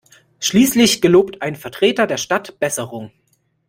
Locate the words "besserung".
2.59-3.11